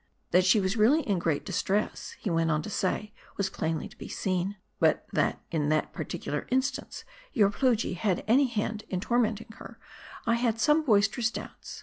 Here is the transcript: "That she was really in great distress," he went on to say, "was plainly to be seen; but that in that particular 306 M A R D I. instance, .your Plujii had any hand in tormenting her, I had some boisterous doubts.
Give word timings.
"That 0.31 0.43
she 0.43 0.59
was 0.59 0.77
really 0.77 1.01
in 1.03 1.19
great 1.19 1.45
distress," 1.45 2.15
he 2.19 2.31
went 2.31 2.49
on 2.49 2.63
to 2.63 2.71
say, 2.71 3.13
"was 3.37 3.51
plainly 3.51 3.87
to 3.87 3.95
be 3.95 4.07
seen; 4.07 4.55
but 4.79 5.05
that 5.13 5.39
in 5.51 5.69
that 5.69 5.93
particular 5.93 6.39
306 6.41 6.41
M 6.41 6.41
A 6.41 6.41
R 6.41 6.47
D 6.49 6.55
I. 6.55 6.57
instance, 6.57 7.05
.your 7.33 7.51
Plujii 7.51 7.97
had 7.97 8.23
any 8.27 8.47
hand 8.47 8.83
in 8.89 8.99
tormenting 8.99 9.51
her, 9.57 9.77
I 10.25 10.37
had 10.37 10.59
some 10.59 10.83
boisterous 10.83 11.29
doubts. 11.29 11.79